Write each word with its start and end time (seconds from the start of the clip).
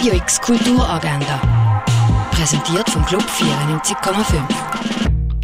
Radio 0.00 0.14
X 0.14 0.40
Kulturagenda. 0.40 1.82
Präsentiert 2.30 2.88
vom 2.88 3.04
Club 3.04 3.22
94,5. 3.22 4.42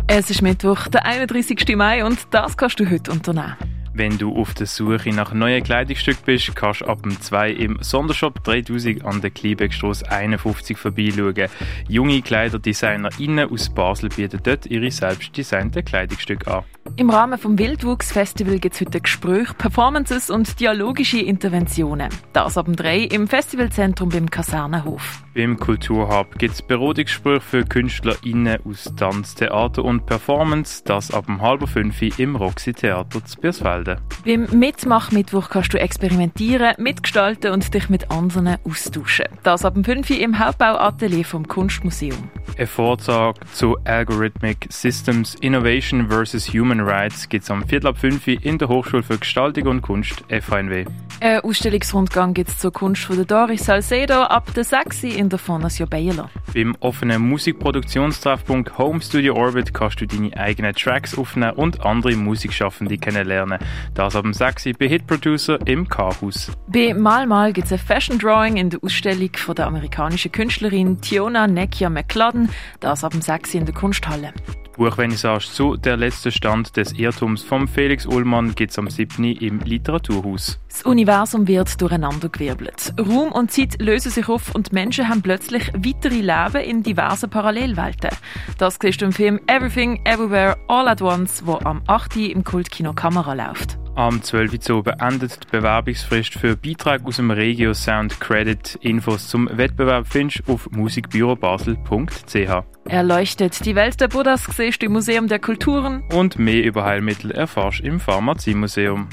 Es 0.07 0.31
ist 0.31 0.41
Mittwoch, 0.41 0.89
der 0.89 1.05
31. 1.05 1.77
Mai 1.77 2.03
und 2.03 2.19
das 2.31 2.57
kannst 2.57 2.81
du 2.81 2.91
heute 2.91 3.13
unternehmen. 3.13 3.55
Wenn 3.93 4.17
du 4.17 4.35
auf 4.35 4.55
der 4.55 4.67
Suche 4.67 5.11
nach 5.11 5.35
neuen 5.35 5.63
Kleidungsstücken 5.63 6.23
bist, 6.25 6.57
kannst 6.57 6.81
du 6.81 6.87
ab 6.87 7.03
dem 7.03 7.21
2 7.21 7.51
im 7.51 7.77
Sondershop 7.83 8.43
3000 8.45 9.05
an 9.05 9.21
der 9.21 9.29
Kliebeckstrasse 9.29 10.11
51 10.11 10.79
vorbeischauen. 10.79 11.51
Junge 11.87 12.23
KleiderdesignerInnen 12.23 13.51
aus 13.51 13.69
Basel 13.69 14.09
bieten 14.09 14.41
dort 14.43 14.65
ihre 14.65 14.91
selbst 14.91 15.37
designten 15.37 15.85
Kleidungsstücke 15.85 16.51
an. 16.51 16.65
Im 16.97 17.11
Rahmen 17.11 17.39
vom 17.39 17.59
Wildwuchs-Festival 17.59 18.59
gibt 18.59 18.77
es 18.77 18.81
heute 18.81 19.01
Gespräche, 19.01 19.53
Performances 19.55 20.31
und 20.31 20.61
dialogische 20.61 21.19
Interventionen. 21.19 22.09
Das 22.33 22.57
ab 22.57 22.67
dem 22.67 22.77
3 22.77 23.01
im 23.01 23.27
Festivalzentrum 23.27 24.09
beim 24.09 24.31
Kasernenhof. 24.31 25.23
Beim 25.35 25.59
Kulturhub 25.59 26.39
gibt 26.39 26.55
es 26.55 26.63
Beratungsgespräche 26.63 27.41
für 27.41 27.65
KünstlerInnen 27.65 28.59
aus 28.65 28.93
Tanz, 28.97 29.35
Theater 29.35 29.85
und 29.85 30.07
Performance. 30.07 30.83
Das 30.85 31.13
ab 31.13 31.27
halben 31.29 31.67
5 31.67 32.19
im 32.19 32.37
Roxy 32.37 32.73
Theater 32.73 33.25
zu 33.25 33.41
Birsfelden. 33.41 33.99
Beim 34.27 34.49
Mitmach-Mittwoch 34.51 35.51
kannst 35.51 35.73
du 35.73 35.79
experimentieren, 35.79 36.75
mitgestalten 36.79 37.53
und 37.53 37.73
dich 37.73 37.89
mit 37.89 38.11
anderen 38.11 38.57
austauschen. 38.65 39.27
Das 39.45 39.65
ab 39.65 39.75
dem 39.75 39.85
5 39.85 40.11
im 40.11 40.41
Hauptbauatelier 40.41 41.25
vom 41.25 41.47
Kunstmuseum. 41.47 42.29
Ein 42.59 42.67
Vortrag 42.67 43.37
zu 43.55 43.77
Algorithmic 43.85 44.67
Systems 44.69 45.37
Innovation 45.37 46.11
vs. 46.11 46.49
Human 46.49 46.81
Rights 46.81 47.29
gibt 47.29 47.45
es 47.45 47.53
am 47.53 47.69
Viertel 47.69 47.87
ab 47.87 47.99
5 47.99 48.27
in 48.27 48.59
der 48.59 48.67
Hochschule 48.67 49.05
für 49.05 49.17
Gestaltung 49.17 49.69
und 49.69 49.83
Kunst 49.83 50.25
FHNW. 50.29 50.87
Ein 51.19 51.41
Ausstellungsrundgang 51.41 52.35
gibt 52.35 52.51
es 52.51 52.59
zur 52.59 52.73
Kunst 52.73 53.05
von 53.05 53.17
der 53.17 53.25
Doris 53.25 53.65
Salcedo 53.65 54.23
ab 54.23 54.53
der 54.55 54.65
6 54.65 55.05
in 55.05 55.31
der 55.31 55.39
Fondation 55.39 55.89
Baylor. 55.89 56.29
Beim 56.53 56.77
offenen 56.81 57.23
Musikproduktionstreffpunkt 57.23 58.77
Home 58.77 59.01
Studio 59.01 59.35
Orbit 59.35 59.73
kannst 59.73 60.03
du 60.03 60.07
deine 60.07 60.37
eigenen 60.37 60.75
Tracks 60.75 61.17
aufnehmen 61.17 61.53
und 61.53 61.87
andere 61.87 62.15
Musikschaffende 62.17 62.99
kennenlernen. 62.99 63.59
Das 63.95 64.15
ab 64.15 64.25
dem 64.25 64.35
6 64.35 64.69
bei 64.79 64.89
Hit 64.89 65.07
Producer 65.07 65.59
im 65.67 65.89
K-Haus. 65.89 66.51
Bei 66.69 66.93
Mal 66.93 67.27
Mal 67.27 67.55
gibt 67.55 67.67
es 67.67 67.73
ein 67.73 67.79
Fashion 67.79 68.19
Drawing 68.19 68.59
in 68.59 68.69
der 68.69 68.81
Ausstellung 68.85 69.31
von 69.37 69.55
der 69.55 69.69
amerikanischen 69.69 70.33
Künstlerin 70.33 71.01
Tiona 71.01 71.47
Nekia 71.47 71.89
McLaren. 71.89 72.51
Das 72.81 73.05
ab 73.05 73.13
dem 73.13 73.23
6 73.23 73.55
in 73.55 73.65
der 73.65 73.75
Kunsthalle. 73.75 74.35
Buchvernissage 74.77 75.49
zu 75.51 75.77
Der 75.77 75.97
letzte 75.97 76.31
Stand 76.31 76.77
des 76.77 76.93
Irrtums 76.93 77.43
von 77.43 77.67
Felix 77.67 78.07
Ullmann 78.07 78.55
gibt 78.55 78.79
am 78.79 78.91
7. 78.91 79.25
im 79.25 79.61
Literaturhaus. 79.61 80.59
Das 80.69 80.83
Universum 80.83 81.49
wird 81.49 81.81
durcheinandergewirbelt. 81.81 82.95
Raum 82.99 83.33
und 83.33 83.51
Zeit 83.51 83.81
lösen 83.81 84.11
sich 84.11 84.29
auf 84.29 84.55
und 84.55 84.73
Menschen 84.73 85.09
haben 85.09 85.23
plötzlich 85.23 85.73
weitere 85.75 86.21
Leben 86.21 86.69
in 86.69 86.83
diversen 86.83 87.31
Parallelwelten. 87.31 88.11
Das 88.59 88.79
siehst 88.81 89.01
du 89.01 89.07
im 89.07 89.13
Film 89.13 89.41
Everything, 89.47 90.01
Everywhere, 90.05 90.57
All 90.69 90.89
at 90.89 91.01
Once, 91.01 91.43
wo 91.47 91.55
am 91.65 91.83
8. 91.87 92.17
im 92.17 92.45
Kultkino 92.45 92.93
Kamera 92.93 93.33
läuft. 93.33 93.79
Am 93.97 94.23
12. 94.23 94.69
Uhr 94.69 94.83
beendet 94.83 95.43
die 95.43 95.57
Bewerbungsfrist 95.57 96.35
für 96.35 96.55
Beitrag 96.55 97.03
aus 97.07 97.17
dem 97.17 97.31
Regio 97.31 97.73
Sound 97.73 98.21
Credit. 98.21 98.79
Infos 98.83 99.29
zum 99.29 99.49
Wettbewerb 99.51 100.07
findest 100.07 100.47
du 100.47 100.53
auf 100.53 100.71
musikbürobasel.ch. 100.71 102.63
Erleuchtet 102.85 103.65
die 103.65 103.75
Welt 103.75 103.99
der 103.99 104.09
Buddhas 104.09 104.45
siehst 104.55 104.83
du 104.83 104.87
im 104.87 104.93
Museum 104.93 105.29
der 105.29 105.39
Kulturen. 105.39 106.05
Und 106.13 106.39
mehr 106.39 106.63
über 106.63 106.85
Heilmittel 106.85 107.31
erfährst 107.31 107.81
du 107.81 107.85
im 107.85 107.99
Pharmaziemuseum. 107.99 109.09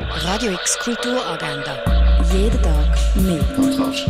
Radio 0.00 0.52
X 0.52 0.78
Kulturagenda. 0.80 2.22
Jeden 2.30 2.62
Tag 2.62 3.16
mehr. 3.16 3.42
Kontrast. 3.56 4.06